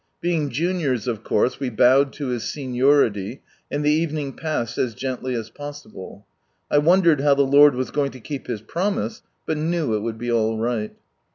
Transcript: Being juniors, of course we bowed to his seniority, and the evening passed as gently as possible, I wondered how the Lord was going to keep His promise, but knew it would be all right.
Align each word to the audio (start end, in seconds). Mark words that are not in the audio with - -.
Being 0.19 0.49
juniors, 0.49 1.07
of 1.07 1.23
course 1.23 1.59
we 1.59 1.69
bowed 1.69 2.11
to 2.13 2.29
his 2.29 2.51
seniority, 2.51 3.43
and 3.69 3.85
the 3.85 3.91
evening 3.91 4.33
passed 4.33 4.79
as 4.79 4.95
gently 4.95 5.35
as 5.35 5.51
possible, 5.51 6.25
I 6.71 6.79
wondered 6.79 7.21
how 7.21 7.35
the 7.35 7.43
Lord 7.45 7.75
was 7.75 7.91
going 7.91 8.09
to 8.13 8.19
keep 8.19 8.47
His 8.47 8.63
promise, 8.63 9.21
but 9.45 9.57
knew 9.59 9.93
it 9.93 9.99
would 10.01 10.17
be 10.17 10.31
all 10.31 10.57
right. 10.57 10.95